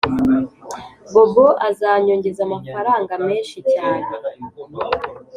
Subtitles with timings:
[1.13, 4.07] bobo azanyogeza amafaranga menshi cyane